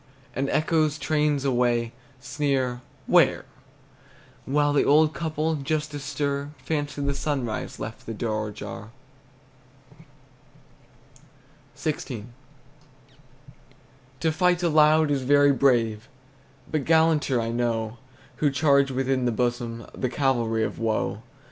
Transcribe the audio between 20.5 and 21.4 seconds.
of woe.